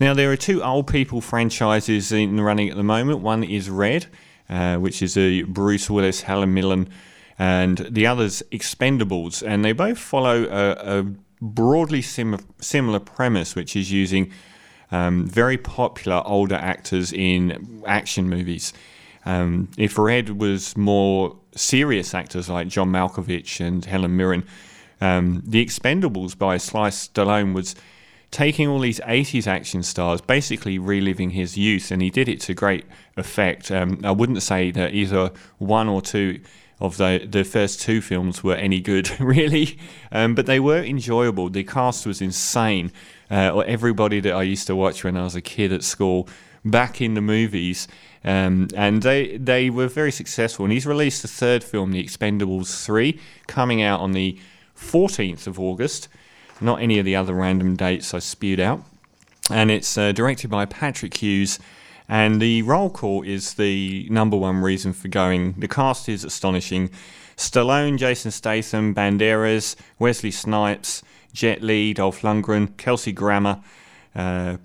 [0.00, 3.20] Now, there are two old people franchises in running at the moment.
[3.20, 4.06] One is Red,
[4.48, 6.88] uh, which is a Bruce Willis, Helen Mirren,
[7.38, 9.46] and the other's Expendables.
[9.46, 11.06] And they both follow a, a
[11.42, 14.32] broadly sim- similar premise, which is using
[14.90, 18.72] um, very popular older actors in action movies.
[19.26, 24.44] Um, if Red was more serious actors like John Malkovich and Helen Mirren,
[25.02, 27.74] um, The Expendables by Sly Stallone was
[28.30, 32.54] taking all these 80s action stars, basically reliving his youth, and he did it to
[32.54, 32.84] great
[33.16, 33.70] effect.
[33.70, 36.40] Um, I wouldn't say that either one or two
[36.80, 39.78] of the the first two films were any good, really,
[40.12, 41.48] um, but they were enjoyable.
[41.50, 42.92] The cast was insane.
[43.30, 46.28] Uh, everybody that I used to watch when I was a kid at school,
[46.64, 47.86] back in the movies,
[48.24, 50.64] um, and they they were very successful.
[50.64, 54.38] And he's released the third film, The Expendables Three, coming out on the
[54.76, 56.08] 14th of August
[56.60, 58.82] not any of the other random dates I spewed out.
[59.50, 61.58] And it's uh, directed by Patrick Hughes.
[62.08, 65.54] And the roll call is the number one reason for going.
[65.58, 66.90] The cast is astonishing.
[67.36, 73.62] Stallone, Jason Statham, Banderas, Wesley Snipes, Jet Li, Dolph Lundgren, Kelsey Grammer,
[74.14, 74.56] uh,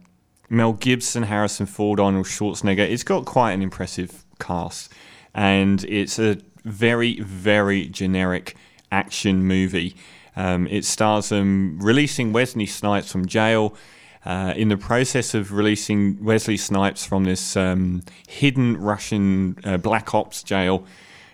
[0.50, 2.80] Mel Gibson, Harrison Ford, Arnold Schwarzenegger.
[2.80, 4.91] It's got quite an impressive cast.
[5.34, 8.56] And it's a very, very generic
[8.91, 9.95] action movie.
[10.36, 13.75] Um, it stars them releasing Wesley Snipes from jail.
[14.25, 20.16] Uh, in the process of releasing Wesley Snipes from this um, hidden Russian uh, black
[20.16, 20.86] ops jail,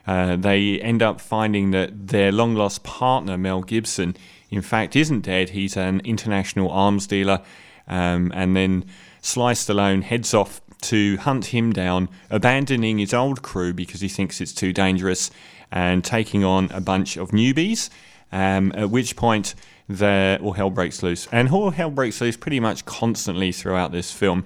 [0.05, 4.15] uh, they end up finding that their long lost partner, Mel Gibson,
[4.49, 5.51] in fact isn't dead.
[5.51, 7.41] He's an international arms dealer.
[7.87, 8.85] Um, and then
[9.21, 14.41] Sly Stallone heads off to hunt him down, abandoning his old crew because he thinks
[14.41, 15.31] it's too dangerous,
[15.71, 17.89] and taking on a bunch of newbies.
[18.31, 19.55] Um, at which point,
[19.89, 24.11] the all hell breaks loose, and all hell breaks loose pretty much constantly throughout this
[24.11, 24.45] film.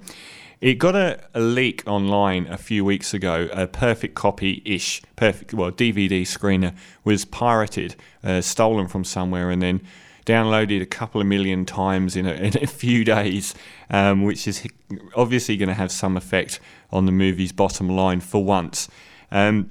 [0.60, 3.48] It got a, a leak online a few weeks ago.
[3.52, 7.94] A perfect copy-ish, perfect well DVD screener was pirated,
[8.24, 9.82] uh, stolen from somewhere, and then
[10.24, 13.54] downloaded a couple of million times in a, in a few days,
[13.90, 14.66] um, which is
[15.14, 16.58] obviously going to have some effect
[16.90, 18.88] on the movie's bottom line for once.
[19.30, 19.70] Um,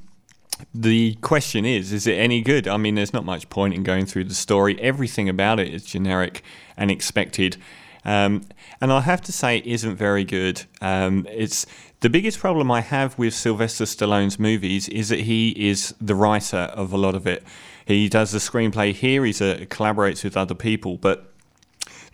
[0.73, 2.67] the question is is it any good?
[2.67, 4.79] I mean there's not much point in going through the story.
[4.81, 6.43] Everything about it is generic
[6.77, 7.57] and expected.
[8.03, 8.43] Um,
[8.81, 10.63] and i have to say it isn't very good.
[10.81, 11.66] Um, it's
[12.01, 16.69] the biggest problem i have with sylvester stallone's movies is that he is the writer
[16.75, 17.43] of a lot of it.
[17.85, 21.31] He does the screenplay here he collaborates with other people but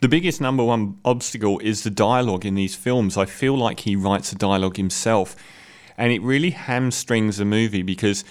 [0.01, 3.17] the biggest number one obstacle is the dialogue in these films.
[3.17, 5.35] I feel like he writes the dialogue himself
[5.97, 8.23] and it really hamstrings the movie because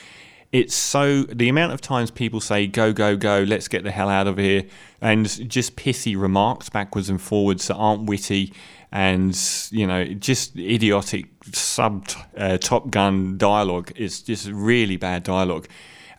[0.53, 4.09] it's so the amount of times people say go go go let's get the hell
[4.09, 4.65] out of here
[5.01, 8.53] and just pithy remarks backwards and forwards that aren't witty
[8.93, 9.39] and
[9.71, 13.93] you know just idiotic sub uh, top gun dialogue.
[13.97, 15.69] Is just really bad dialogue.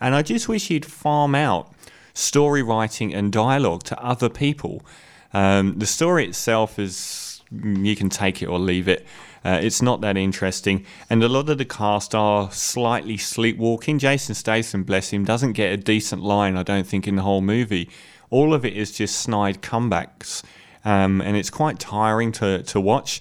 [0.00, 1.72] And i just wish he'd farm out
[2.14, 4.84] story writing and dialogue to other people.
[5.32, 9.06] Um, the story itself is you can take it or leave it
[9.44, 13.98] uh, it's not that interesting, and a lot of the cast are slightly sleepwalking.
[13.98, 17.40] Jason Statham, bless him, doesn't get a decent line, I don't think, in the whole
[17.40, 17.90] movie.
[18.30, 20.42] All of it is just snide comebacks,
[20.84, 23.20] um, and it's quite tiring to to watch.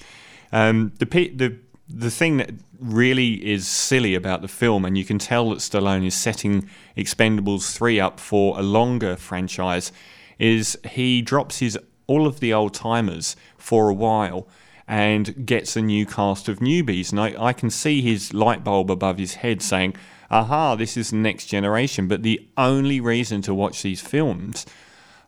[0.52, 1.58] Um, the the
[1.90, 6.06] the thing that really is silly about the film, and you can tell that Stallone
[6.06, 9.92] is setting Expendables 3 up for a longer franchise,
[10.40, 11.78] is he drops his
[12.08, 14.48] all of the old timers for a while
[14.88, 17.12] and gets a new cast of newbies.
[17.12, 19.96] And I, I can see his light bulb above his head saying,
[20.30, 22.08] aha, this is the next generation.
[22.08, 24.66] But the only reason to watch these films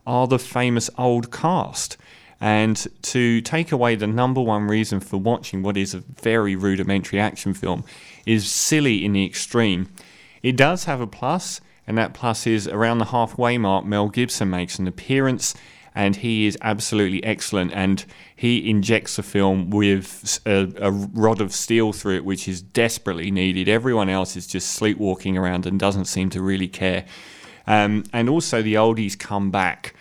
[0.06, 1.97] are the famous old cast.
[2.41, 7.20] And to take away the number one reason for watching what is a very rudimentary
[7.20, 7.85] action film
[8.25, 9.88] is silly in the extreme.
[10.41, 14.50] It does have a plus, and that plus is around the halfway mark, Mel Gibson
[14.50, 15.56] makes an appearance
[15.95, 17.71] and he is absolutely excellent.
[17.73, 18.03] And
[18.35, 23.31] he injects the film with a, a, rod of steel through it, which is desperately
[23.31, 23.69] needed.
[23.69, 27.05] Everyone else is just sleepwalking around and doesn't seem to really care.
[27.67, 29.95] Um, and also, the oldies come back.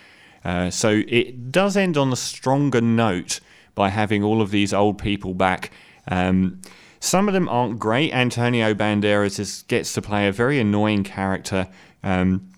[0.44, 3.40] Uh, so it does end on a stronger note
[3.74, 5.70] by having all of these old people back.
[6.08, 6.60] Um,
[6.98, 8.12] some of them aren't great.
[8.12, 11.68] Antonio Banderas is, gets to play a very annoying character.
[12.02, 12.48] Um,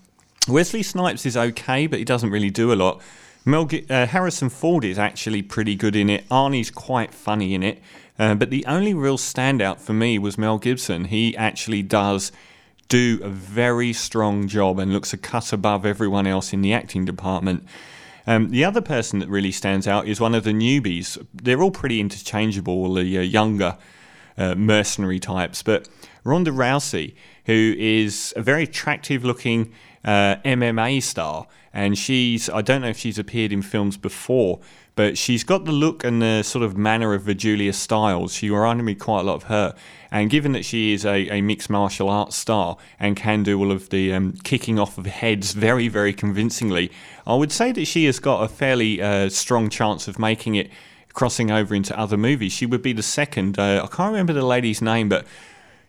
[0.47, 3.01] Wesley Snipes is okay, but he doesn't really do a lot.
[3.45, 6.27] Mel uh, Harrison Ford is actually pretty good in it.
[6.29, 7.79] Arnie's quite funny in it.
[8.17, 11.05] Uh, but the only real standout for me was Mel Gibson.
[11.05, 12.31] He actually does
[12.87, 17.05] do a very strong job and looks a cut above everyone else in the acting
[17.05, 17.63] department.
[18.25, 21.23] Um, the other person that really stands out is one of the newbies.
[21.33, 23.77] They're all pretty interchangeable, the uh, younger
[24.37, 25.87] uh, mercenary types, but
[26.23, 27.13] Ronda Rousey,
[27.45, 29.71] who is a very attractive looking
[30.03, 34.59] uh, MMA star, and she's I don't know if she's appeared in films before,
[34.95, 38.33] but she's got the look and the sort of manner of the Julia Stiles.
[38.33, 39.75] She reminded me quite a lot of her.
[40.09, 43.73] And given that she is a, a mixed martial arts star and can do all
[43.73, 46.89] of the um, kicking off of heads very, very convincingly,
[47.27, 50.71] I would say that she has got a fairly uh, strong chance of making it
[51.13, 52.53] crossing over into other movies.
[52.53, 53.59] She would be the second.
[53.59, 55.25] Uh, I can't remember the lady's name, but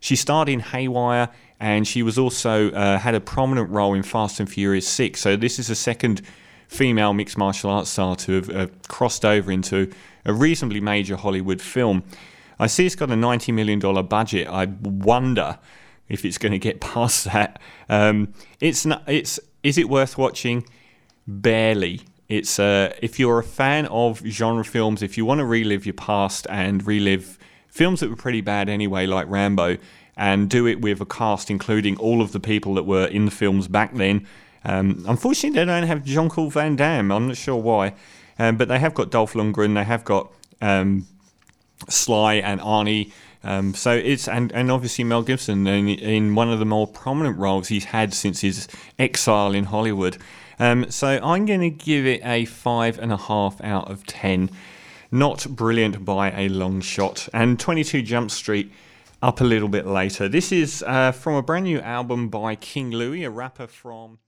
[0.01, 1.29] she starred in Haywire
[1.59, 5.21] and she was also uh, had a prominent role in Fast and Furious 6.
[5.21, 6.23] So this is the second
[6.69, 9.91] female mixed martial arts star to have uh, crossed over into
[10.25, 12.03] a reasonably major Hollywood film.
[12.59, 14.49] I see it's got a $90 million budget.
[14.49, 15.59] I wonder
[16.09, 17.61] if it's going to get past that.
[17.89, 20.65] Um, it's not, it's is it worth watching?
[21.27, 22.03] Barely.
[22.29, 25.95] It's uh, if you're a fan of genre films, if you want to relive your
[25.95, 27.39] past and relive
[27.77, 29.77] films that were pretty bad anyway, like Rambo,
[30.17, 33.31] and do it with a cast including all of the people that were in the
[33.31, 34.27] films back then.
[34.65, 37.13] Um, unfortunately, they don't have Jean Claude Van Damme.
[37.13, 37.95] I'm not sure why,
[38.39, 39.75] um, but they have got Dolph Lundgren.
[39.75, 41.07] They have got um,
[41.89, 43.13] Sly and Arnie.
[43.45, 47.39] Um, so it's and, and obviously Mel Gibson in, in one of the more prominent
[47.39, 48.67] roles he's had since his
[48.99, 50.17] exile in Hollywood.
[50.59, 54.51] Um, so I'm going to give it a five and a half out of ten.
[55.11, 57.29] Not brilliant by a long shot.
[57.33, 58.73] And 22 Jump Street
[59.23, 60.29] up a little bit later.
[60.29, 64.19] This is uh, from a brand new album by King Louie, a rapper from.